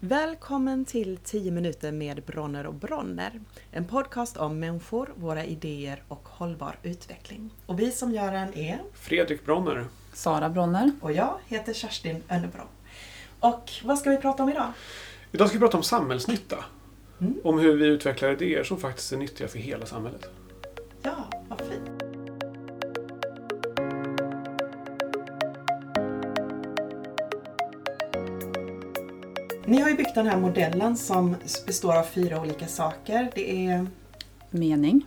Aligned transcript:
Välkommen 0.00 0.84
till 0.84 1.16
10 1.24 1.50
minuter 1.50 1.92
med 1.92 2.22
Bronner 2.22 2.66
och 2.66 2.74
Bronner. 2.74 3.40
En 3.70 3.84
podcast 3.84 4.36
om 4.36 4.58
människor, 4.58 5.12
våra 5.16 5.44
idéer 5.44 6.02
och 6.08 6.28
hållbar 6.28 6.76
utveckling. 6.82 7.50
Och 7.66 7.80
vi 7.80 7.90
som 7.90 8.12
gör 8.12 8.32
den 8.32 8.54
är 8.54 8.82
Fredrik 8.94 9.44
Bronner. 9.44 9.84
Sara 10.12 10.48
Bronner. 10.48 10.90
och 11.00 11.12
jag 11.12 11.38
heter 11.46 11.72
Kerstin 11.72 12.22
Önnebro. 12.28 12.62
Och 13.40 13.70
vad 13.84 13.98
ska 13.98 14.10
vi 14.10 14.16
prata 14.16 14.42
om 14.42 14.48
idag? 14.48 14.72
Idag 15.32 15.48
ska 15.48 15.58
vi 15.58 15.60
prata 15.60 15.76
om 15.76 15.82
samhällsnytta. 15.82 16.64
Mm. 17.20 17.34
Om 17.44 17.58
hur 17.58 17.76
vi 17.76 17.86
utvecklar 17.86 18.32
idéer 18.32 18.64
som 18.64 18.78
faktiskt 18.78 19.12
är 19.12 19.16
nyttiga 19.16 19.48
för 19.48 19.58
hela 19.58 19.86
samhället. 19.86 20.30
Ni 29.68 29.80
har 29.80 29.88
ju 29.88 29.96
byggt 29.96 30.14
den 30.14 30.26
här 30.26 30.36
modellen 30.36 30.96
som 30.96 31.36
består 31.66 31.96
av 31.96 32.02
fyra 32.02 32.40
olika 32.40 32.66
saker. 32.66 33.30
Det 33.34 33.66
är 33.66 33.86
Mening, 34.50 35.06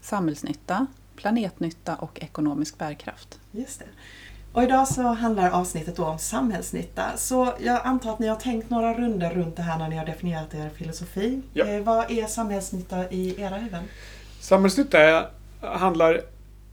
samhällsnytta, 0.00 0.86
planetnytta 1.16 1.94
och 1.94 2.18
ekonomisk 2.22 2.78
bärkraft. 2.78 3.38
Just 3.50 3.78
det. 3.78 3.86
Och 4.52 4.62
idag 4.62 4.88
så 4.88 5.02
handlar 5.02 5.50
avsnittet 5.50 5.96
då 5.96 6.04
om 6.04 6.18
samhällsnytta. 6.18 7.16
Så 7.16 7.52
jag 7.60 7.80
antar 7.84 8.12
att 8.12 8.18
ni 8.18 8.26
har 8.26 8.36
tänkt 8.36 8.70
några 8.70 8.94
runder 8.94 9.30
runt 9.30 9.56
det 9.56 9.62
här 9.62 9.78
när 9.78 9.88
ni 9.88 9.96
har 9.96 10.06
definierat 10.06 10.54
er 10.54 10.68
filosofi. 10.68 11.42
Ja. 11.52 11.64
Eh, 11.64 11.82
vad 11.82 12.10
är 12.10 12.26
samhällsnytta 12.26 13.10
i 13.10 13.40
era 13.40 13.56
huvuden? 13.56 13.84
Samhällsnytta 14.40 15.26
handlar 15.60 16.20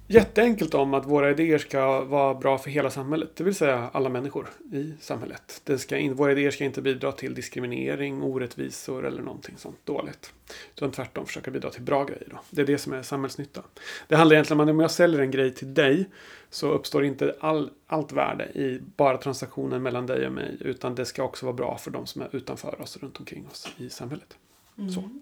jätteenkelt 0.08 0.74
om 0.74 0.94
att 0.94 1.06
våra 1.06 1.32
idéer 1.32 1.58
ska 1.58 2.04
vara 2.04 2.34
bra 2.34 2.58
för 2.58 2.70
hela 2.70 2.90
samhället. 2.90 3.30
Det 3.36 3.44
vill 3.44 3.56
säga 3.56 3.90
alla 3.94 4.10
människor 4.10 4.50
i 4.72 4.94
samhället. 5.00 5.62
Det 5.64 5.78
ska 5.78 5.98
in, 5.98 6.14
våra 6.14 6.32
idéer 6.32 6.52
ska 6.52 6.64
inte 6.64 6.82
bidra 6.82 7.12
till 7.12 7.34
diskriminering, 7.34 8.22
orättvisor 8.22 9.06
eller 9.06 9.22
någonting 9.22 9.56
sånt 9.58 9.86
dåligt. 9.86 10.34
Utan 10.76 10.92
tvärtom 10.92 11.26
försöka 11.26 11.52
bidra 11.52 11.70
till 11.70 11.82
bra 11.82 12.04
grejer. 12.04 12.28
Då. 12.32 12.40
Det 12.50 12.62
är 12.62 12.66
det 12.66 12.78
som 12.78 12.94
är 12.94 13.02
samhällsnytta. 13.02 13.64
Det 14.08 14.16
handlar 14.16 14.36
egentligen 14.36 14.60
om 14.60 14.68
att 14.68 14.72
om 14.72 14.80
jag 14.80 14.92
säljer 14.92 15.22
en 15.22 15.32
grej 15.32 15.54
till 15.54 15.74
dig 15.74 16.10
så 16.50 16.72
uppstår 16.72 17.06
inte 17.06 17.36
all, 17.40 17.70
allt 17.88 18.12
värde 18.12 18.46
i 18.46 18.82
bara 18.96 19.18
transaktionen 19.18 19.84
mellan 19.84 20.06
dig 20.06 20.28
och 20.28 20.34
mig. 20.34 20.58
Utan 20.60 20.96
det 20.96 21.06
ska 21.06 21.24
också 21.24 21.46
vara 21.46 21.56
bra 21.56 21.78
för 21.78 21.92
de 21.92 22.08
som 22.08 22.22
är 22.22 22.36
utanför 22.36 22.82
oss, 22.82 22.98
runt 22.98 23.20
omkring 23.20 23.48
oss 23.52 23.68
i 23.78 23.90
samhället. 23.90 24.38
Så. 24.76 25.00
Mm. 25.00 25.22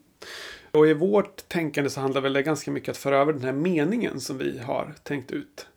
Och 0.72 0.88
i 0.88 0.94
vårt 0.94 1.50
tänkande 1.50 1.90
så 1.90 2.02
handlar 2.02 2.22
väl 2.22 2.34
det 2.34 2.44
ganska 2.44 2.72
mycket 2.72 2.90
att 2.90 2.98
föra 2.98 3.18
över 3.18 3.34
den 3.34 3.44
här 3.44 3.52
meningen 3.52 4.20
som 4.20 4.38
vi 4.38 4.60
har 4.60 4.94
tänkt 5.04 5.32
ut 5.32 5.68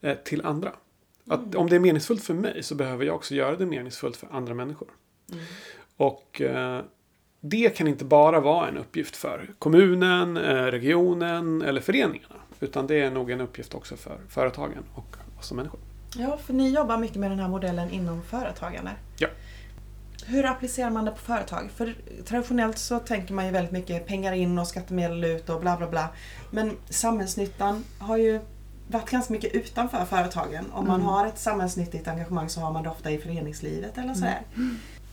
eh, 0.00 0.14
till 0.14 0.46
andra. 0.46 0.72
Att 1.26 1.54
om 1.54 1.68
det 1.68 1.76
är 1.76 1.80
meningsfullt 1.80 2.24
för 2.24 2.34
mig 2.34 2.62
så 2.62 2.74
behöver 2.74 3.04
jag 3.04 3.14
också 3.14 3.34
göra 3.34 3.56
det 3.56 3.66
meningsfullt 3.66 4.16
för 4.16 4.28
andra 4.30 4.54
människor. 4.54 4.88
Och 5.96 6.40
eh, 6.40 6.80
det 7.40 7.76
kan 7.76 7.88
inte 7.88 8.04
bara 8.04 8.40
vara 8.40 8.68
en 8.68 8.78
uppgift 8.78 9.16
för 9.16 9.50
kommunen, 9.58 10.36
eh, 10.36 10.64
regionen 10.64 11.62
eller 11.62 11.80
föreningarna. 11.80 12.34
Utan 12.60 12.86
det 12.86 13.00
är 13.00 13.10
nog 13.10 13.30
en 13.30 13.40
uppgift 13.40 13.74
också 13.74 13.96
för 13.96 14.18
företagen 14.28 14.84
och 14.94 15.16
oss 15.38 15.46
som 15.46 15.56
människor. 15.56 15.80
Ja, 16.16 16.36
för 16.36 16.52
ni 16.52 16.70
jobbar 16.70 16.98
mycket 16.98 17.16
med 17.16 17.30
den 17.30 17.38
här 17.38 17.48
modellen 17.48 17.90
inom 17.90 18.22
företagande. 18.22 18.90
Ja. 19.18 19.28
Hur 20.26 20.46
applicerar 20.46 20.90
man 20.90 21.04
det 21.04 21.10
på 21.10 21.18
företag? 21.18 21.70
För 21.76 21.94
traditionellt 22.24 22.78
så 22.78 22.98
tänker 22.98 23.34
man 23.34 23.46
ju 23.46 23.50
väldigt 23.50 23.72
mycket 23.72 24.06
pengar 24.06 24.32
in 24.32 24.58
och 24.58 24.66
skattemedel 24.66 25.24
ut 25.24 25.48
och 25.48 25.60
bla 25.60 25.76
bla 25.76 25.86
bla. 25.86 26.08
Men 26.50 26.76
samhällsnyttan 26.88 27.84
har 27.98 28.16
ju 28.16 28.40
varit 28.88 29.10
ganska 29.10 29.32
mycket 29.32 29.54
utanför 29.54 30.04
företagen. 30.04 30.64
Om 30.72 30.86
man 30.86 31.00
Mm. 31.00 31.06
har 31.06 31.26
ett 31.26 31.38
samhällsnyttigt 31.38 32.08
engagemang 32.08 32.48
så 32.48 32.60
har 32.60 32.72
man 32.72 32.82
det 32.82 32.90
ofta 32.90 33.10
i 33.10 33.18
föreningslivet 33.18 33.98
eller 33.98 34.14
sådär. 34.14 34.40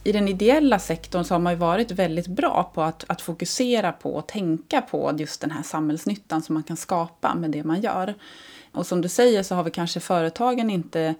I 0.04 0.12
den 0.12 0.28
ideella 0.28 0.80
sektorn 0.80 1.24
så 1.24 1.34
har 1.34 1.40
man 1.40 1.54
ju 1.54 1.60
varit 1.60 1.92
väldigt 1.92 2.28
bra 2.28 2.72
på 2.74 2.82
att, 2.82 3.04
att 3.08 3.22
fokusera 3.22 3.92
på 3.92 4.14
och 4.16 4.28
tänka 4.28 4.82
på 4.82 5.14
just 5.18 5.42
den 5.42 5.52
här 5.52 5.64
samhällsnyttan 5.64 6.42
som 6.42 6.54
man 6.54 6.64
kan 6.64 6.78
skapa 6.78 7.36
med 7.36 7.52
det 7.52 7.64
man 7.64 7.82
gör. 7.82 8.14
Och 8.72 8.86
som 8.88 9.02
du 9.02 9.10
säger 9.10 9.44
så 9.44 9.56
har 9.56 9.64
vi 9.64 9.72
kanske 9.72 10.00
företagen 10.00 10.70
inte 10.70 11.16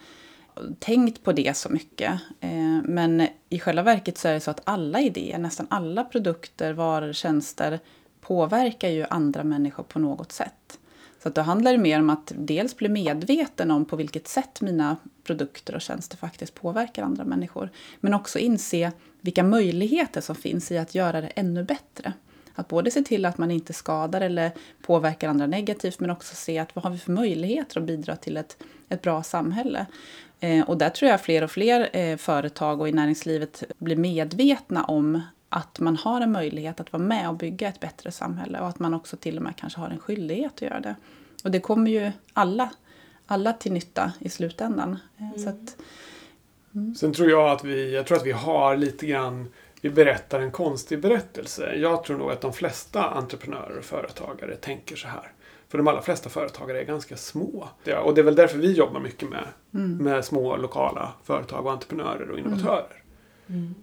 tänkt 0.80 1.24
på 1.24 1.32
det 1.32 1.58
så 1.58 1.70
mycket. 1.70 2.12
Eh, 2.40 2.82
Men 2.84 3.28
i 3.50 3.60
själva 3.60 3.84
verket 3.84 4.18
så 4.18 4.28
är 4.28 4.34
det 4.34 4.40
så 4.40 4.52
att 4.52 4.62
alla 4.64 5.02
idéer, 5.02 5.38
nästan 5.38 5.68
alla 5.70 6.04
produkter, 6.04 6.74
varor, 6.74 7.14
tjänster 7.14 7.80
påverkar 8.22 8.90
ju 8.90 9.06
andra 9.10 9.44
människor 9.44 9.84
på 9.84 10.00
något 10.00 10.32
sätt. 10.32 10.80
Så 11.24 11.30
att 11.30 11.36
då 11.36 11.42
handlar 11.42 11.72
det 11.72 11.78
mer 11.78 12.00
om 12.00 12.10
att 12.10 12.32
dels 12.36 12.78
bli 12.78 12.90
medveten 12.90 13.72
om 13.72 13.86
på 13.86 13.96
vilket 13.96 14.28
sätt 14.28 14.62
mina 14.62 14.98
produkter 15.24 15.76
och 15.76 15.82
tjänster 15.82 16.18
faktiskt 16.18 16.54
påverkar 16.54 17.04
andra 17.04 17.24
människor. 17.24 17.70
Men 18.00 18.14
också 18.14 18.40
inse 18.40 18.92
vilka 19.22 19.44
möjligheter 19.44 20.22
som 20.22 20.36
finns 20.36 20.72
i 20.72 20.78
att 20.78 20.96
göra 20.96 21.22
det 21.22 21.28
ännu 21.28 21.64
bättre. 21.64 22.14
Att 22.56 22.68
både 22.68 22.92
se 22.92 23.02
till 23.02 23.26
att 23.26 23.38
man 23.38 23.52
inte 23.52 23.74
skadar 23.74 24.22
eller 24.22 24.52
påverkar 24.82 25.30
andra 25.30 25.48
negativt 25.48 26.00
men 26.00 26.10
också 26.10 26.36
se 26.36 26.60
att 26.60 26.76
vad 26.76 26.84
har 26.84 26.92
vi 26.92 26.98
för 26.98 27.12
möjligheter 27.12 27.80
att 27.80 27.88
bidra 27.88 28.16
till 28.16 28.38
ett, 28.38 28.58
ett 28.90 29.02
bra 29.02 29.24
samhälle. 29.24 29.86
Eh, 30.40 30.70
och 30.70 30.78
där 30.78 30.90
tror 30.90 31.12
jag 31.12 31.22
fler 31.22 31.44
och 31.44 31.52
fler 31.52 31.90
eh, 31.94 32.18
företag 32.18 32.82
och 32.82 32.90
i 32.90 32.92
näringslivet 32.92 33.64
blir 33.78 33.96
medvetna 33.96 34.84
om 34.84 35.22
att 35.50 35.80
man 35.80 35.96
har 35.98 36.22
en 36.22 36.32
möjlighet 36.32 36.80
att 36.80 36.94
vara 36.94 37.04
med 37.04 37.30
och 37.30 37.36
bygga 37.36 37.68
ett 37.68 37.80
bättre 37.80 38.12
samhälle 38.12 38.60
och 38.60 38.68
att 38.68 38.80
man 38.80 38.94
också 38.94 39.18
till 39.18 39.38
och 39.38 39.44
med 39.44 39.56
kanske 39.56 39.80
har 39.80 39.90
en 39.90 40.00
skyldighet 40.00 40.52
att 40.56 40.62
göra 40.62 40.80
det. 40.80 40.96
Och 41.44 41.52
det 41.52 41.60
kommer 41.60 41.92
ju 41.92 42.12
alla, 42.34 42.70
alla 43.26 43.54
till 43.54 43.72
nytta 43.72 44.12
i 44.20 44.30
slutändan. 44.30 45.00
Eh, 45.18 45.42
Så 45.44 45.50
att, 45.50 45.78
Sen 46.98 47.14
tror 47.14 47.30
jag 47.30 47.50
att 47.50 47.64
vi, 47.64 47.94
jag 47.96 48.06
tror 48.06 48.18
att 48.18 48.26
vi 48.26 48.32
har 48.32 48.78
lite 48.78 49.06
grann, 49.06 49.48
vi 49.82 49.90
berättar 49.90 50.40
en 50.40 50.52
konstig 50.52 51.00
berättelse. 51.02 51.76
Jag 51.76 52.04
tror 52.04 52.18
nog 52.18 52.32
att 52.32 52.42
de 52.42 52.54
flesta 52.54 53.10
entreprenörer 53.10 53.78
och 53.78 53.86
företagare 53.86 54.56
tänker 54.56 54.96
så 54.96 55.08
här. 55.08 55.32
För 55.70 55.78
de 55.78 55.88
allra 55.88 56.02
flesta 56.02 56.30
företagare 56.30 56.80
är 56.82 56.86
ganska 56.86 57.18
små. 57.18 57.70
Ja, 57.84 58.00
och 58.00 58.16
det 58.16 58.22
är 58.22 58.26
väl 58.26 58.36
därför 58.36 58.58
vi 58.58 58.74
jobbar 58.74 59.00
mycket 59.00 59.30
med, 59.30 59.48
med 60.00 60.26
små 60.26 60.58
lokala 60.58 61.14
företag 61.24 61.66
och 61.66 61.72
entreprenörer 61.72 62.32
och 62.32 62.40
innovatörer. 62.40 63.04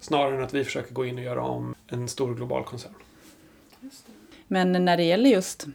Snarare 0.01 0.35
än 0.35 0.43
att 0.43 0.53
vi 0.53 0.63
försöker 0.63 0.93
gå 0.93 1.05
in 1.05 1.17
och 1.17 1.23
göra 1.23 1.41
om 1.41 1.75
en 1.87 2.07
stor 2.07 2.35
global 2.35 2.63
koncern. 2.63 2.93
Men 4.47 4.85
när 4.85 4.97
det 4.97 5.03
gäller 5.03 5.29
just 5.29 5.67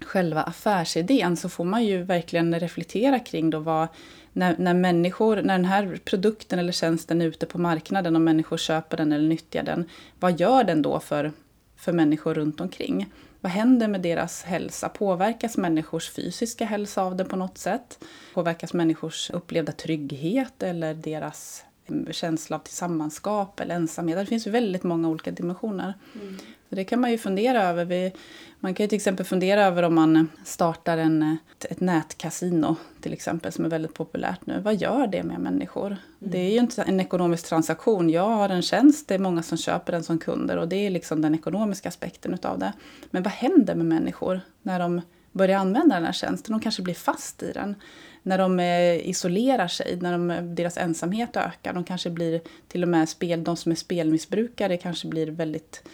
själva 0.00 0.42
affärsidén 0.42 1.36
så 1.36 1.48
får 1.48 1.64
man 1.64 1.84
ju 1.84 2.02
verkligen 2.02 2.60
reflektera 2.60 3.18
kring 3.18 3.50
då 3.50 3.58
vad, 3.58 3.88
när, 4.32 4.56
när 4.58 4.74
människor, 4.74 5.36
när 5.36 5.54
den 5.54 5.64
här 5.64 5.98
produkten 6.04 6.58
eller 6.58 6.72
tjänsten 6.72 7.22
är 7.22 7.26
ute 7.26 7.46
på 7.46 7.58
marknaden 7.58 8.16
och 8.16 8.22
människor 8.22 8.56
köper 8.56 8.96
den 8.96 9.12
eller 9.12 9.28
nyttjar 9.28 9.62
den, 9.62 9.88
vad 10.20 10.40
gör 10.40 10.64
den 10.64 10.82
då 10.82 11.00
för, 11.00 11.32
för 11.76 11.92
människor 11.92 12.34
runt 12.34 12.60
omkring? 12.60 13.06
Vad 13.40 13.52
händer 13.52 13.88
med 13.88 14.00
deras 14.00 14.42
hälsa? 14.42 14.88
Påverkas 14.88 15.56
människors 15.56 16.10
fysiska 16.10 16.64
hälsa 16.64 17.02
av 17.02 17.16
det 17.16 17.24
på 17.24 17.36
något 17.36 17.58
sätt? 17.58 18.04
Påverkas 18.34 18.72
människors 18.72 19.30
upplevda 19.30 19.72
trygghet 19.72 20.62
eller 20.62 20.94
deras 20.94 21.64
eh, 21.86 22.12
känsla 22.12 22.56
av 22.56 22.60
tillsammanskap 22.60 23.60
eller 23.60 23.74
ensamhet? 23.74 24.18
Det 24.18 24.26
finns 24.26 24.46
väldigt 24.46 24.82
många 24.82 25.08
olika 25.08 25.30
dimensioner. 25.30 25.94
Mm 26.14 26.36
det 26.76 26.84
kan 26.84 27.00
man 27.00 27.10
ju 27.10 27.18
fundera 27.18 27.62
över. 27.62 27.84
Vi, 27.84 28.12
man 28.60 28.74
kan 28.74 28.84
ju 28.84 28.88
till 28.88 28.96
exempel 28.96 29.26
fundera 29.26 29.64
över 29.64 29.82
om 29.82 29.94
man 29.94 30.28
startar 30.44 30.98
en, 30.98 31.38
ett, 31.70 31.80
nätkasino 31.80 32.76
till 33.00 33.12
exempel 33.12 33.52
som 33.52 33.64
är 33.64 33.68
väldigt 33.68 33.94
populärt 33.94 34.46
nu. 34.46 34.60
Vad 34.60 34.76
gör 34.76 35.06
det 35.06 35.22
med 35.22 35.40
människor? 35.40 35.96
Det 36.18 36.38
är 36.38 36.50
ju 36.50 36.58
inte 36.58 36.82
en 36.82 37.00
ekonomisk 37.00 37.48
transaktion. 37.48 38.10
Jag 38.10 38.28
har 38.28 38.48
en 38.48 38.62
tjänst, 38.62 39.08
det 39.08 39.14
är 39.14 39.18
många 39.18 39.42
som 39.42 39.58
köper 39.58 39.92
den 39.92 40.04
som 40.04 40.18
kunder 40.18 40.56
och 40.56 40.68
det 40.68 40.76
är 40.76 40.90
liksom 40.90 41.22
den 41.22 41.34
ekonomiska 41.34 41.88
aspekten 41.88 42.34
utav 42.34 42.58
det. 42.58 42.72
Men 43.10 43.22
vad 43.22 43.32
händer 43.32 43.74
med 43.74 43.86
människor 43.86 44.40
när 44.62 44.78
de 44.78 45.00
börjar 45.32 45.58
använda 45.58 45.94
den 45.94 46.04
här 46.04 46.12
tjänsten? 46.12 46.52
De 46.52 46.60
kanske 46.60 46.82
blir 46.82 46.94
fast 46.94 47.42
i 47.42 47.52
den. 47.52 47.74
När 48.22 48.38
de 48.38 48.60
eh, 48.60 49.08
isolerar 49.08 49.68
sig, 49.68 49.98
när 50.00 50.12
de, 50.12 50.54
deras 50.54 50.76
ensamhet 50.76 51.36
ökar. 51.36 51.72
De 51.72 51.84
kanske 51.84 52.10
blir 52.10 52.40
till 52.68 52.82
och 52.82 52.88
med 52.88 53.08
spel, 53.08 53.44
de 53.44 53.56
som 53.56 53.72
är 53.72 53.76
spelmissbrukare 53.76 54.76
kanske 54.76 55.08
blir 55.08 55.26
väldigt 55.26 55.82
eh, 55.84 55.90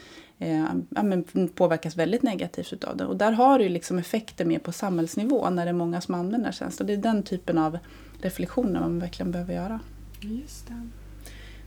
ja, 0.89 1.03
men 1.03 1.49
påverkas 1.55 1.97
väldigt 1.97 2.23
negativt 2.23 2.73
utav 2.73 2.97
det. 2.97 3.05
Och 3.05 3.17
där 3.17 3.33
har 3.33 3.59
du 3.59 3.65
ju 3.65 3.71
liksom 3.71 3.99
effekter 3.99 4.45
mer 4.45 4.59
på 4.59 4.73
samhällsnivå 4.73 5.51
när 5.51 5.65
det 5.65 5.71
är 5.71 5.73
många 5.73 6.01
som 6.01 6.15
använder 6.15 6.53
tjänster. 6.53 6.85
Det 6.85 6.93
är 6.93 6.97
den 6.97 7.23
typen 7.23 7.59
av 7.59 7.79
reflektioner 8.23 8.81
man 8.81 8.99
verkligen 8.99 9.33
behöver 9.33 9.55
göra. 9.55 9.81
Just 10.21 10.69
det. 10.69 10.89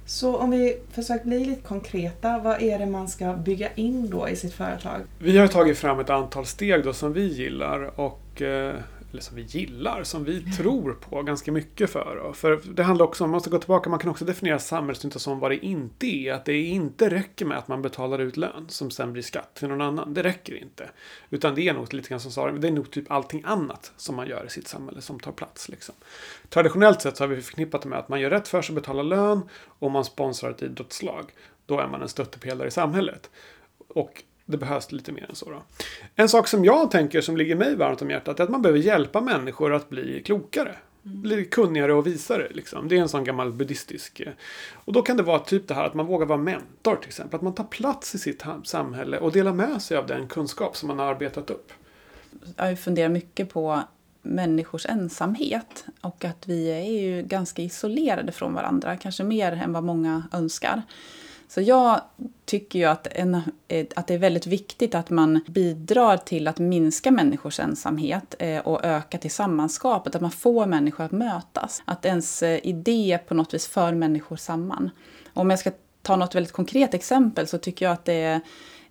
Så 0.06 0.38
om 0.38 0.52
vi 0.52 0.80
försöker 0.92 1.26
bli 1.26 1.46
lite 1.46 1.62
konkreta, 1.62 2.40
vad 2.40 2.62
är 2.62 2.80
det 2.80 2.86
man 2.86 3.08
ska 3.08 3.34
bygga 3.34 3.74
in 3.74 4.10
då 4.10 4.30
i 4.30 4.36
sitt 4.36 4.54
företag? 4.54 5.02
Vi 5.20 5.38
har 5.38 5.48
tagit 5.48 5.78
fram 5.78 6.00
ett 6.00 6.10
antal 6.10 6.46
steg 6.46 6.84
då 6.84 6.94
som 6.94 7.14
vi 7.14 7.28
gillar 7.28 8.00
och 8.00 8.42
eh, 8.42 8.76
eller 9.12 9.22
som 9.22 9.36
vi 9.36 9.42
gillar, 9.42 10.04
som 10.04 10.24
vi 10.24 10.42
tror 10.42 10.94
på 10.94 11.24
ganska 11.24 11.52
mycket 11.52 11.90
för. 11.90 12.34
För 12.34 12.62
det 12.74 12.84
handlar 12.84 13.06
också 13.06 13.24
om, 13.24 13.30
man 13.30 13.36
måste 13.36 13.50
gå 13.50 13.60
tillbaka, 13.60 13.90
man 13.90 14.00
kan 14.00 14.12
också 14.12 14.26
definiera 14.26 14.60
samhällsnytta 14.60 15.20
som 15.20 15.40
vad 15.40 15.52
det 15.52 15.66
inte 15.66 16.08
är. 16.08 16.34
Att 16.34 16.46
det 16.46 16.58
inte 16.58 17.10
räcker 17.10 17.46
med 17.46 17.58
att 17.58 17.68
man 17.68 17.82
betalar 17.82 18.20
ut 18.20 18.38
lön 18.38 18.66
som 18.70 18.92
sen 18.92 19.14
blir 19.14 19.24
skatt 19.24 19.56
till 19.56 19.68
någon 19.68 19.82
annan. 19.82 20.14
Det 20.14 20.24
räcker 20.24 20.56
inte. 20.56 20.90
Utan 21.30 21.56
det 21.56 21.68
är 21.68 21.74
nog 21.74 21.94
lite 21.94 22.10
grann 22.10 22.20
som 22.20 22.32
sa, 22.32 22.52
det 22.52 22.68
är 22.68 22.72
nog 22.72 22.92
typ 22.92 23.12
allting 23.12 23.44
annat 23.46 23.92
som 23.98 24.16
man 24.16 24.28
gör 24.28 24.46
i 24.46 24.50
sitt 24.50 24.68
samhälle 24.68 25.02
som 25.02 25.20
tar 25.20 25.32
plats. 25.32 25.70
Liksom. 25.70 25.96
Traditionellt 26.50 27.02
sett 27.02 27.18
så 27.18 27.24
har 27.24 27.28
vi 27.30 27.42
förknippat 27.42 27.82
det 27.82 27.90
med 27.90 28.00
att 28.00 28.10
man 28.10 28.22
gör 28.22 28.30
rätt 28.30 28.48
för 28.48 28.62
sig, 28.62 28.76
betalar 28.76 29.04
lön 29.04 29.42
och 29.80 29.92
man 29.92 30.06
sponsrar 30.06 30.52
ett 30.52 30.62
idrottslag. 30.62 31.32
då 31.66 31.80
är 31.80 31.88
man 31.88 32.02
en 32.02 32.10
stöttepelare 32.10 32.68
i 32.68 32.72
samhället. 32.72 33.30
Och 33.88 34.24
det 34.48 34.58
behövs 34.58 34.92
lite 34.92 35.12
mer 35.12 35.26
än 35.30 35.36
så. 35.36 35.50
Då. 35.50 35.64
En 36.16 36.30
sak 36.30 36.48
som 36.48 36.66
jag 36.66 36.92
tänker 36.92 37.22
som 37.22 37.38
ligger 37.38 37.56
mig 37.56 37.76
varmt 37.76 38.02
om 38.02 38.10
hjärtat 38.10 38.40
är 38.40 38.44
att 38.44 38.50
man 38.50 38.62
behöver 38.62 38.80
hjälpa 38.80 39.22
människor 39.22 39.74
att 39.74 39.90
bli 39.90 40.24
klokare. 40.26 40.76
Mm. 41.06 41.22
Bli 41.22 41.46
kunnigare 41.46 41.94
och 41.94 42.08
visare. 42.08 42.48
Liksom. 42.52 42.88
Det 42.88 42.98
är 42.98 43.02
en 43.02 43.10
sån 43.10 43.24
gammal 43.24 43.52
buddhistisk... 43.52 44.20
Eh, 44.20 44.34
och 44.74 44.94
då 44.94 45.02
kan 45.02 45.18
det 45.18 45.24
vara 45.24 45.40
typ 45.40 45.68
det 45.68 45.74
här 45.74 45.86
att 45.86 45.94
man 45.94 46.06
vågar 46.06 46.26
vara 46.26 46.38
mentor 46.38 46.96
till 46.96 47.08
exempel. 47.08 47.36
Att 47.36 47.42
man 47.42 47.54
tar 47.56 47.64
plats 47.64 48.16
i 48.16 48.20
sitt 48.20 48.44
samhälle 48.64 49.18
och 49.18 49.32
delar 49.32 49.54
med 49.54 49.82
sig 49.82 49.98
av 49.98 50.08
den 50.08 50.28
kunskap 50.28 50.78
som 50.78 50.88
man 50.88 51.00
har 51.00 51.06
arbetat 51.06 51.50
upp. 51.50 51.72
Jag 52.56 52.80
funderar 52.80 53.10
mycket 53.10 53.50
på 53.50 53.84
människors 54.22 54.86
ensamhet 54.86 55.86
och 56.02 56.26
att 56.26 56.48
vi 56.48 56.68
är 56.68 57.02
ju 57.02 57.22
ganska 57.22 57.62
isolerade 57.62 58.32
från 58.32 58.54
varandra, 58.54 58.98
kanske 58.98 59.24
mer 59.24 59.52
än 59.52 59.74
vad 59.74 59.84
många 59.84 60.24
önskar. 60.32 60.82
Så 61.48 61.62
jag 61.62 62.02
tycker 62.46 62.80
ju 62.80 62.86
att, 62.86 63.08
en, 63.12 63.36
eh, 63.68 63.86
att 63.96 64.08
det 64.08 64.14
är 64.14 64.18
väldigt 64.18 64.48
viktigt 64.48 64.96
att 64.96 65.10
man 65.10 65.40
bidrar 65.48 66.18
till 66.18 66.48
att 66.48 66.60
minska 66.60 67.12
människors 67.12 67.60
ensamhet 67.60 68.36
eh, 68.40 68.60
och 68.60 68.86
öka 68.86 69.18
tillsammanskapet, 69.18 70.16
att 70.16 70.22
man 70.22 70.32
får 70.32 70.66
människor 70.66 71.04
att 71.04 71.12
mötas. 71.12 71.82
Att 71.86 72.06
ens 72.06 72.44
eh, 72.44 72.60
idé 72.64 73.20
på 73.28 73.34
något 73.34 73.54
vis 73.54 73.68
för 73.68 73.94
människor 73.94 74.36
samman. 74.36 74.90
Om 75.34 75.50
jag 75.50 75.60
ska 75.60 75.72
ta 76.02 76.16
något 76.16 76.36
väldigt 76.36 76.54
konkret 76.54 76.94
exempel 76.94 77.48
så 77.48 77.58
tycker 77.58 77.86
jag 77.86 77.94
att 77.94 78.06
det 78.06 78.14
är 78.14 78.42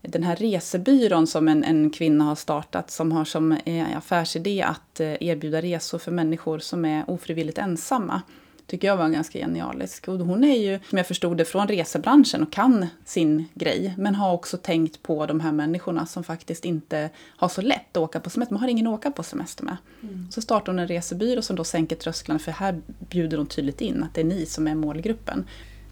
den 0.03 0.23
här 0.23 0.37
resebyrån 0.37 1.27
som 1.27 1.49
en, 1.49 1.65
en 1.65 1.91
kvinna 1.91 2.25
har 2.25 2.35
startat 2.35 2.91
som 2.91 3.13
har 3.13 3.25
som 3.25 3.59
affärsidé 3.97 4.63
att 4.63 5.01
erbjuda 5.01 5.63
resor 5.63 5.99
för 5.99 6.13
människor 6.13 6.59
som 6.59 6.85
är 6.85 7.11
ofrivilligt 7.11 7.59
ensamma 7.59 8.23
tycker 8.67 8.89
jag 8.89 8.97
var 8.97 9.09
ganska 9.09 9.39
genialisk. 9.39 10.09
Och 10.09 10.19
hon 10.19 10.45
är 10.45 10.57
ju, 10.57 10.81
som 10.89 10.99
jag 10.99 11.07
förstod 11.07 11.37
det, 11.37 11.45
från 11.45 11.69
resebranschen 11.69 12.43
och 12.43 12.53
kan 12.53 12.87
sin 13.05 13.45
grej. 13.55 13.95
Men 13.99 14.15
har 14.15 14.33
också 14.33 14.57
tänkt 14.57 15.03
på 15.03 15.27
de 15.27 15.41
här 15.41 15.53
människorna 15.53 16.07
som 16.07 16.25
faktiskt 16.25 16.65
inte 16.65 17.11
har 17.37 17.49
så 17.49 17.63
lätt 17.63 17.97
att 17.97 18.03
åka 18.03 18.21
på 18.21 18.31
semester. 18.31 18.55
Man 18.55 18.63
har 18.63 18.69
ingen 18.69 18.87
att 18.87 18.95
åka 18.95 19.11
på 19.11 19.23
semester 19.23 19.65
med. 19.65 19.77
Mm. 20.03 20.31
Så 20.31 20.43
startar 20.43 20.73
hon 20.73 20.79
en 20.79 20.89
resebyrå 20.89 21.43
som 21.43 21.57
då 21.57 21.65
sänker 21.65 21.97
trösklarna 21.97 22.39
för 22.39 22.53
här 22.53 22.81
bjuder 23.11 23.39
hon 23.39 23.47
tydligt 23.47 23.81
in 23.81 24.03
att 24.03 24.15
det 24.15 24.21
är 24.21 24.25
ni 24.25 24.47
som 24.47 24.69
är 24.69 24.75
målgruppen. 24.75 25.45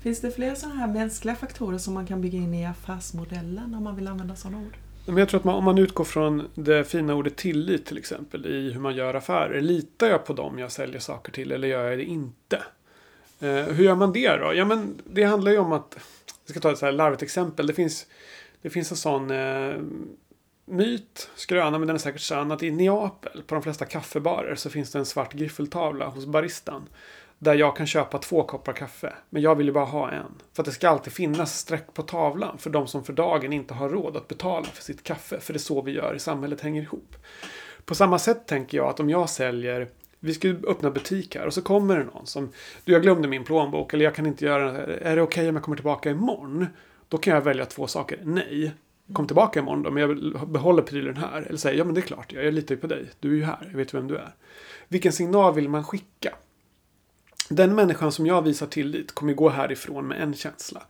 Finns 0.03 0.21
det 0.21 0.31
fler 0.31 0.55
sådana 0.55 0.81
här 0.81 0.87
mänskliga 0.87 1.35
faktorer 1.35 1.79
som 1.79 1.94
man 1.94 2.06
kan 2.06 2.21
bygga 2.21 2.38
in 2.38 2.55
i 2.55 2.67
affärsmodellen 2.67 3.75
om 3.75 3.85
man 3.85 3.97
vill 3.97 4.09
använda 4.09 4.37
sådana 4.37 4.59
ord? 4.59 4.76
Men 5.06 5.17
jag 5.17 5.29
tror 5.29 5.41
att 5.41 5.45
man, 5.45 5.55
om 5.55 5.65
man 5.65 5.79
utgår 5.79 6.05
från 6.05 6.49
det 6.55 6.85
fina 6.85 7.15
ordet 7.15 7.37
tillit 7.37 7.87
till 7.87 7.99
exempel 7.99 8.47
i 8.47 8.73
hur 8.73 8.81
man 8.81 8.97
gör 8.97 9.15
affärer. 9.15 9.61
Litar 9.61 10.06
jag 10.06 10.25
på 10.25 10.33
dem 10.33 10.59
jag 10.59 10.73
säljer 10.73 11.01
saker 11.01 11.33
till 11.33 11.53
eller 11.53 11.69
gör 11.69 11.91
jag 11.91 11.99
det 11.99 12.05
inte? 12.05 12.62
Eh, 13.41 13.65
hur 13.65 13.85
gör 13.85 13.95
man 13.95 14.12
det 14.12 14.37
då? 14.37 14.55
Ja 14.55 14.65
men 14.65 15.03
det 15.05 15.25
handlar 15.25 15.53
ju 15.53 15.59
om 15.59 15.73
att, 15.73 15.97
jag 16.47 16.51
ska 16.51 16.61
ta 16.61 16.73
ett 16.73 16.79
så 16.79 16.87
här 16.87 16.93
larvigt 16.93 17.23
exempel. 17.23 17.67
Det 17.67 17.73
finns, 17.73 18.06
det 18.62 18.71
finns 18.71 18.91
en 18.91 18.97
sån 18.97 19.31
eh, 19.31 19.75
myt, 20.65 21.31
skröna, 21.35 21.79
men 21.79 21.87
den 21.87 21.97
är 21.97 22.00
säkert 22.00 22.21
sann, 22.21 22.53
att 22.53 22.62
i 22.62 22.71
Neapel 22.71 23.43
på 23.47 23.55
de 23.55 23.62
flesta 23.62 23.85
kaffebarer 23.85 24.55
så 24.55 24.71
finns 24.71 24.93
det 24.93 24.99
en 24.99 25.07
svart 25.07 25.33
griffeltavla 25.33 26.07
hos 26.07 26.27
baristan. 26.27 26.89
Där 27.39 27.55
jag 27.55 27.77
kan 27.77 27.87
köpa 27.87 28.19
två 28.19 28.43
koppar 28.43 28.73
kaffe. 28.73 29.13
Men 29.31 29.43
jag 29.43 29.55
vill 29.55 29.67
ju 29.67 29.73
bara 29.73 29.85
ha 29.85 30.11
en. 30.11 30.35
För 30.53 30.63
att 30.63 30.67
det 30.67 30.73
ska 30.73 30.89
alltid 30.89 31.13
finnas 31.13 31.59
streck 31.59 31.95
på 31.95 32.03
tavlan. 32.03 32.59
För 32.59 32.71
de 32.71 32.87
som 32.87 33.05
för 33.05 33.13
dagen 33.13 33.53
inte 33.53 33.75
har 33.75 33.89
råd 33.89 34.17
att 34.17 34.29
betala 34.29 34.67
för 34.67 34.83
sitt 34.83 35.03
kaffe. 35.03 35.41
För 35.41 35.53
det 35.53 35.57
är 35.57 35.61
så 35.61 35.83
vi 35.83 35.93
gör 35.93 36.15
i 36.15 36.19
samhället 36.19 36.61
hänger 36.61 36.83
ihop. 36.83 37.17
På 37.85 37.95
samma 37.95 38.19
sätt 38.19 38.47
tänker 38.47 38.79
jag 38.79 38.89
att 38.89 39.01
om 39.01 39.11
jag 39.11 39.31
säljer 39.31 39.89
vi 40.25 40.35
ska 40.35 40.49
öppna 40.49 40.91
butik 40.91 41.37
här 41.37 41.47
och 41.47 41.55
så 41.55 41.63
kommer 41.63 41.99
det 41.99 42.05
någon 42.05 42.27
som 42.27 42.53
Du 42.85 42.93
jag 42.93 43.03
glömde 43.03 43.29
min 43.29 43.45
plånbok 43.45 43.95
eller 43.95 44.05
jag 44.05 44.15
kan 44.15 44.27
inte 44.27 44.45
göra 44.45 44.73
det. 44.73 44.97
Är 44.97 45.17
det 45.17 45.23
okej 45.23 45.41
okay 45.41 45.49
om 45.49 45.57
jag 45.57 45.65
kommer 45.65 45.77
tillbaka 45.77 46.11
imorgon? 46.11 46.67
Då 47.09 47.19
kan 47.19 47.35
jag 47.35 47.41
välja 47.41 47.67
två 47.67 47.87
saker. 47.87 48.19
Nej. 48.23 48.73
Kom 49.13 49.27
tillbaka 49.27 49.61
imorgon 49.61 49.83
då 49.83 49.91
men 49.91 50.03
jag 50.03 50.49
behåller 50.49 50.83
prylen 50.83 51.17
här. 51.17 51.43
Eller 51.43 51.59
säger 51.59 51.79
ja 51.79 51.85
men 51.85 51.95
det 51.95 52.01
är 52.01 52.03
klart 52.03 52.33
jag, 52.33 52.45
jag 52.45 52.55
litar 52.55 52.75
ju 52.75 52.81
på 52.81 52.87
dig. 52.87 53.07
Du 53.21 53.31
är 53.31 53.35
ju 53.37 53.45
här. 53.45 53.69
Jag 53.71 53.79
vet 53.79 53.95
vem 53.95 54.09
du 54.09 54.17
är. 54.17 54.35
Vilken 54.89 55.13
signal 55.13 55.55
vill 55.55 55.69
man 55.69 55.85
skicka? 55.85 56.35
Den 57.49 57.75
människan 57.75 58.12
som 58.12 58.26
jag 58.26 58.43
visar 58.43 58.67
tillit 58.67 59.14
kommer 59.14 59.32
gå 59.32 59.49
härifrån 59.49 60.08
med 60.08 60.23
en 60.23 60.35
känsla. 60.35 60.82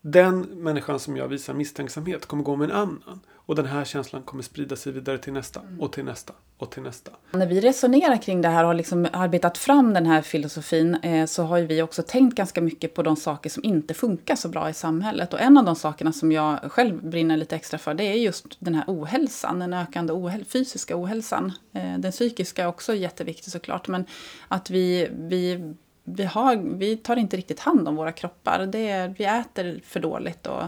Den 0.00 0.40
människan 0.40 1.00
som 1.00 1.16
jag 1.16 1.28
visar 1.28 1.54
misstänksamhet 1.54 2.26
kommer 2.26 2.42
gå 2.42 2.56
med 2.56 2.70
en 2.70 2.76
annan. 2.76 3.20
Och 3.32 3.54
den 3.56 3.66
här 3.66 3.84
känslan 3.84 4.22
kommer 4.22 4.42
sprida 4.42 4.76
sig 4.76 4.92
vidare 4.92 5.18
till 5.18 5.32
nästa 5.32 5.60
mm. 5.60 5.80
och 5.80 5.92
till 5.92 6.04
nästa 6.04 6.32
och 6.58 6.70
till 6.70 6.82
nästa. 6.82 7.10
När 7.30 7.46
vi 7.46 7.60
resonerar 7.60 8.16
kring 8.16 8.42
det 8.42 8.48
här 8.48 8.62
och 8.62 8.66
har 8.66 8.74
liksom 8.74 9.08
arbetat 9.12 9.58
fram 9.58 9.94
den 9.94 10.06
här 10.06 10.22
filosofin 10.22 10.94
eh, 10.94 11.26
så 11.26 11.42
har 11.42 11.60
vi 11.60 11.82
också 11.82 12.02
tänkt 12.02 12.34
ganska 12.34 12.60
mycket 12.60 12.94
på 12.94 13.02
de 13.02 13.16
saker 13.16 13.50
som 13.50 13.64
inte 13.64 13.94
funkar 13.94 14.36
så 14.36 14.48
bra 14.48 14.70
i 14.70 14.74
samhället. 14.74 15.32
Och 15.32 15.40
en 15.40 15.58
av 15.58 15.64
de 15.64 15.76
sakerna 15.76 16.12
som 16.12 16.32
jag 16.32 16.58
själv 16.72 17.10
brinner 17.10 17.36
lite 17.36 17.56
extra 17.56 17.78
för 17.78 17.94
det 17.94 18.04
är 18.04 18.14
just 18.14 18.46
den 18.58 18.74
här 18.74 18.84
ohälsan, 18.86 19.58
den 19.58 19.72
ökande 19.72 20.12
ohäl 20.12 20.44
fysiska 20.44 20.96
ohälsan. 20.96 21.52
Eh, 21.72 21.98
den 21.98 22.12
psykiska 22.12 22.62
är 22.62 22.66
också 22.66 22.94
jätteviktig 22.94 23.52
såklart, 23.52 23.88
men 23.88 24.04
att 24.48 24.70
vi, 24.70 25.08
vi 25.12 25.74
vi, 26.04 26.24
har, 26.24 26.56
vi 26.56 26.96
tar 26.96 27.16
inte 27.16 27.36
riktigt 27.36 27.60
hand 27.60 27.88
om 27.88 27.96
våra 27.96 28.12
kroppar. 28.12 28.66
Det 28.66 28.88
är, 28.88 29.14
vi 29.18 29.24
äter 29.24 29.80
för 29.84 30.00
dåligt 30.00 30.46
och 30.46 30.62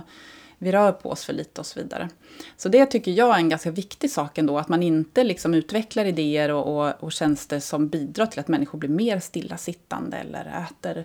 vi 0.59 0.73
rör 0.73 0.93
på 0.93 1.11
oss 1.11 1.25
för 1.25 1.33
lite 1.33 1.61
och 1.61 1.67
så 1.67 1.81
vidare. 1.81 2.09
Så 2.57 2.69
det 2.69 2.87
tycker 2.87 3.11
jag 3.11 3.35
är 3.35 3.39
en 3.39 3.49
ganska 3.49 3.71
viktig 3.71 4.11
sak 4.11 4.39
ändå, 4.39 4.59
att 4.59 4.69
man 4.69 4.83
inte 4.83 5.25
liksom 5.25 5.55
utvecklar 5.55 6.05
idéer 6.05 6.51
och, 6.51 6.87
och, 6.87 6.95
och 7.01 7.13
tjänster 7.13 7.61
som 7.61 7.89
bidrar 7.89 8.27
till 8.27 8.41
att 8.41 8.49
människor 8.49 8.79
blir 8.79 8.91
mer 8.91 9.21
stillasittande 9.21 10.17
eller 10.17 10.67
äter 10.71 11.05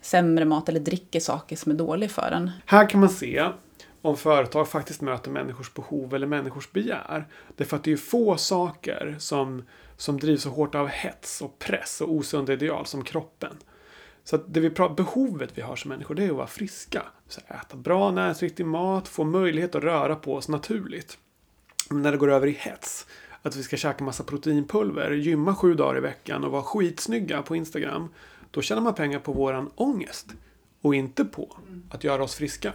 sämre 0.00 0.44
mat 0.44 0.68
eller 0.68 0.80
dricker 0.80 1.20
saker 1.20 1.56
som 1.56 1.72
är 1.72 1.76
dåliga 1.76 2.08
för 2.08 2.32
en. 2.32 2.50
Här 2.66 2.88
kan 2.88 3.00
man 3.00 3.08
se 3.08 3.48
om 4.02 4.16
företag 4.16 4.68
faktiskt 4.68 5.00
möter 5.00 5.30
människors 5.30 5.74
behov 5.74 6.14
eller 6.14 6.26
människors 6.26 6.72
begär. 6.72 7.26
Därför 7.56 7.76
att 7.76 7.84
det 7.84 7.92
är 7.92 7.96
få 7.96 8.36
saker 8.36 9.16
som, 9.18 9.64
som 9.98 10.20
drivs 10.20 10.42
så 10.42 10.50
hårt 10.50 10.74
av 10.74 10.88
hets 10.88 11.42
och 11.42 11.58
press 11.58 12.00
och 12.00 12.12
osunda 12.12 12.52
ideal 12.52 12.86
som 12.86 13.04
kroppen. 13.04 13.56
Så 14.24 14.36
att 14.36 14.54
det 14.54 14.60
vi 14.60 14.70
pratar, 14.70 14.94
behovet 14.94 15.50
vi 15.54 15.62
har 15.62 15.76
som 15.76 15.88
människor 15.88 16.14
det 16.14 16.24
är 16.24 16.30
att 16.30 16.36
vara 16.36 16.46
friska. 16.46 17.02
Så 17.28 17.40
äta 17.40 17.76
bra 17.76 18.10
näringsriktig 18.10 18.66
mat, 18.66 19.08
få 19.08 19.24
möjlighet 19.24 19.74
att 19.74 19.82
röra 19.82 20.16
på 20.16 20.34
oss 20.34 20.48
naturligt. 20.48 21.18
Men 21.90 22.02
när 22.02 22.12
det 22.12 22.18
går 22.18 22.30
över 22.30 22.46
i 22.46 22.52
hets, 22.52 23.06
att 23.42 23.56
vi 23.56 23.62
ska 23.62 23.76
käka 23.76 24.04
massa 24.04 24.24
proteinpulver, 24.24 25.10
gymma 25.10 25.54
sju 25.54 25.74
dagar 25.74 25.98
i 25.98 26.00
veckan 26.00 26.44
och 26.44 26.52
vara 26.52 26.62
skitsnygga 26.62 27.42
på 27.42 27.56
Instagram. 27.56 28.08
Då 28.50 28.62
tjänar 28.62 28.82
man 28.82 28.94
pengar 28.94 29.18
på 29.18 29.32
våran 29.32 29.70
ångest. 29.74 30.26
Och 30.80 30.94
inte 30.94 31.24
på 31.24 31.56
att 31.90 32.04
göra 32.04 32.24
oss 32.24 32.34
friska. 32.34 32.72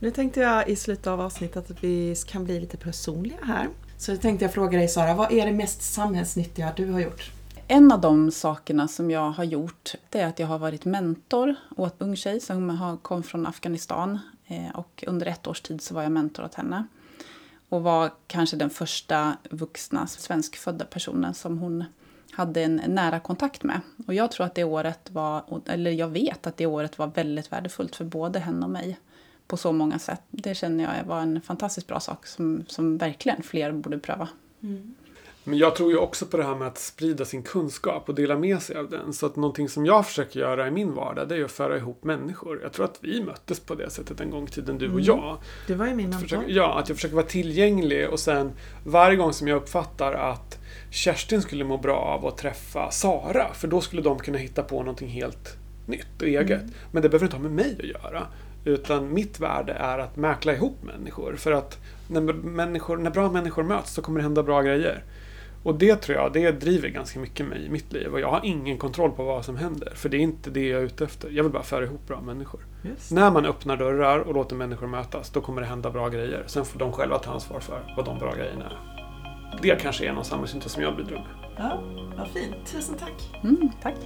Nu 0.00 0.10
tänkte 0.10 0.40
jag 0.40 0.68
i 0.68 0.76
slutet 0.76 1.06
av 1.06 1.20
avsnittet 1.20 1.70
att 1.70 1.84
vi 1.84 2.14
kan 2.26 2.44
bli 2.44 2.60
lite 2.60 2.76
personliga 2.76 3.38
här. 3.42 3.68
Så 4.00 4.16
tänkte 4.16 4.44
jag 4.44 4.52
fråga 4.52 4.78
dig 4.78 4.88
Sara, 4.88 5.14
vad 5.14 5.32
är 5.32 5.46
det 5.46 5.52
mest 5.52 5.82
samhällsnyttiga 5.82 6.72
du 6.76 6.90
har 6.90 7.00
gjort? 7.00 7.30
En 7.68 7.92
av 7.92 8.00
de 8.00 8.30
sakerna 8.30 8.88
som 8.88 9.10
jag 9.10 9.30
har 9.30 9.44
gjort 9.44 9.94
det 10.10 10.20
är 10.20 10.26
att 10.26 10.38
jag 10.38 10.46
har 10.46 10.58
varit 10.58 10.84
mentor 10.84 11.54
åt 11.76 12.00
en 12.00 12.08
ung 12.08 12.16
tjej 12.16 12.40
som 12.40 12.98
kom 13.02 13.22
från 13.22 13.46
Afghanistan. 13.46 14.18
Eh, 14.46 14.70
och 14.74 15.04
under 15.06 15.26
ett 15.26 15.46
års 15.46 15.60
tid 15.60 15.82
så 15.82 15.94
var 15.94 16.02
jag 16.02 16.12
mentor 16.12 16.44
åt 16.44 16.54
henne. 16.54 16.86
Och 17.68 17.82
var 17.82 18.10
kanske 18.26 18.56
den 18.56 18.70
första 18.70 19.36
vuxna 19.50 20.06
svenskfödda 20.06 20.84
personen 20.84 21.34
som 21.34 21.58
hon 21.58 21.84
hade 22.32 22.62
en 22.62 22.82
nära 22.86 23.20
kontakt 23.20 23.62
med. 23.62 23.80
Och 24.06 24.14
jag 24.14 24.30
tror 24.30 24.46
att 24.46 24.54
det 24.54 24.64
året 24.64 25.10
var, 25.10 25.44
eller 25.66 25.90
jag 25.90 26.08
vet 26.08 26.46
att 26.46 26.56
det 26.56 26.66
året 26.66 26.98
var 26.98 27.06
väldigt 27.06 27.52
värdefullt 27.52 27.96
för 27.96 28.04
både 28.04 28.38
henne 28.38 28.64
och 28.64 28.70
mig 28.70 28.98
på 29.50 29.56
så 29.56 29.72
många 29.72 29.98
sätt. 29.98 30.20
Det 30.30 30.54
känner 30.54 30.84
jag 30.84 31.04
var 31.04 31.20
en 31.20 31.40
fantastiskt 31.40 31.86
bra 31.86 32.00
sak 32.00 32.26
som, 32.26 32.64
som 32.66 32.98
verkligen 32.98 33.42
fler 33.42 33.72
borde 33.72 33.98
pröva. 33.98 34.28
Mm. 34.62 34.94
Men 35.44 35.58
jag 35.58 35.76
tror 35.76 35.90
ju 35.90 35.96
också 35.96 36.26
på 36.26 36.36
det 36.36 36.44
här 36.44 36.54
med 36.54 36.68
att 36.68 36.78
sprida 36.78 37.24
sin 37.24 37.42
kunskap 37.42 38.08
och 38.08 38.14
dela 38.14 38.38
med 38.38 38.62
sig 38.62 38.76
av 38.76 38.90
den. 38.90 39.12
Så 39.12 39.26
att 39.26 39.36
någonting 39.36 39.68
som 39.68 39.86
jag 39.86 40.06
försöker 40.06 40.40
göra 40.40 40.68
i 40.68 40.70
min 40.70 40.94
vardag 40.94 41.28
det 41.28 41.36
är 41.36 41.44
att 41.44 41.52
föra 41.52 41.76
ihop 41.76 42.04
människor. 42.04 42.60
Jag 42.62 42.72
tror 42.72 42.84
att 42.84 42.98
vi 43.00 43.22
möttes 43.22 43.60
på 43.60 43.74
det 43.74 43.90
sättet 43.90 44.20
en 44.20 44.30
gång 44.30 44.44
i 44.44 44.50
tiden, 44.50 44.78
du 44.78 44.86
och 44.86 44.90
mm. 44.92 45.04
jag. 45.04 45.36
Du 45.66 45.74
var 45.74 45.86
ju 45.86 45.94
min 45.94 46.10
mentor. 46.10 46.44
Ja, 46.48 46.78
att 46.78 46.88
jag 46.88 46.96
försöker 46.96 47.16
vara 47.16 47.26
tillgänglig 47.26 48.08
och 48.10 48.20
sen 48.20 48.52
varje 48.84 49.16
gång 49.16 49.32
som 49.32 49.48
jag 49.48 49.56
uppfattar 49.56 50.12
att 50.12 50.58
Kerstin 50.90 51.42
skulle 51.42 51.64
må 51.64 51.76
bra 51.76 51.96
av 51.96 52.26
att 52.26 52.38
träffa 52.38 52.90
Sara, 52.90 53.54
för 53.54 53.68
då 53.68 53.80
skulle 53.80 54.02
de 54.02 54.18
kunna 54.18 54.38
hitta 54.38 54.62
på 54.62 54.78
någonting 54.78 55.08
helt 55.08 55.56
nytt 55.86 56.22
och 56.22 56.28
eget. 56.28 56.60
Mm. 56.60 56.72
Men 56.92 57.02
det 57.02 57.08
behöver 57.08 57.26
inte 57.26 57.36
ha 57.36 57.42
med 57.42 57.52
mig 57.52 57.76
att 57.78 58.02
göra. 58.02 58.26
Utan 58.64 59.14
mitt 59.14 59.40
värde 59.40 59.72
är 59.72 59.98
att 59.98 60.16
mäkla 60.16 60.54
ihop 60.54 60.82
människor. 60.82 61.36
För 61.36 61.52
att 61.52 61.78
när, 62.08 62.20
människor, 62.32 62.96
när 62.96 63.10
bra 63.10 63.30
människor 63.30 63.62
möts 63.62 63.92
så 63.92 64.02
kommer 64.02 64.18
det 64.18 64.22
hända 64.22 64.42
bra 64.42 64.62
grejer. 64.62 65.04
Och 65.62 65.74
det 65.74 65.96
tror 65.96 66.18
jag, 66.18 66.32
det 66.32 66.52
driver 66.52 66.88
ganska 66.88 67.20
mycket 67.20 67.46
mig 67.46 67.64
i 67.64 67.68
mitt 67.68 67.92
liv. 67.92 68.12
Och 68.12 68.20
jag 68.20 68.30
har 68.30 68.40
ingen 68.44 68.78
kontroll 68.78 69.10
på 69.10 69.24
vad 69.24 69.44
som 69.44 69.56
händer. 69.56 69.92
För 69.94 70.08
det 70.08 70.16
är 70.16 70.20
inte 70.20 70.50
det 70.50 70.68
jag 70.68 70.80
är 70.80 70.84
ute 70.84 71.04
efter. 71.04 71.30
Jag 71.30 71.42
vill 71.42 71.52
bara 71.52 71.62
föra 71.62 71.84
ihop 71.84 72.06
bra 72.06 72.20
människor. 72.20 72.60
Just. 72.82 73.10
När 73.10 73.30
man 73.30 73.46
öppnar 73.46 73.76
dörrar 73.76 74.18
och 74.18 74.34
låter 74.34 74.56
människor 74.56 74.86
mötas, 74.86 75.30
då 75.30 75.40
kommer 75.40 75.60
det 75.60 75.66
hända 75.66 75.90
bra 75.90 76.08
grejer. 76.08 76.44
Sen 76.46 76.64
får 76.64 76.78
de 76.78 76.92
själva 76.92 77.18
ta 77.18 77.32
ansvar 77.32 77.60
för 77.60 77.94
vad 77.96 78.04
de 78.04 78.18
bra 78.18 78.34
grejerna 78.34 78.64
är. 78.64 78.78
Det 79.62 79.82
kanske 79.82 80.06
är 80.06 80.12
någon 80.12 80.24
samhällsnytta 80.24 80.68
som 80.68 80.82
jag 80.82 80.96
bidrar 80.96 81.16
med. 81.16 81.50
Ja, 81.56 81.82
vad 82.18 82.28
fint. 82.28 82.66
Tusen 82.66 82.94
tack. 82.94 83.42
Mm, 83.42 83.70
tack. 83.82 83.96